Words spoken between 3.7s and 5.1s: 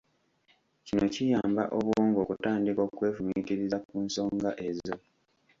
ku nsonga ezo.